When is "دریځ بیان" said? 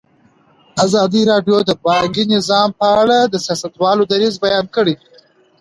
4.11-4.65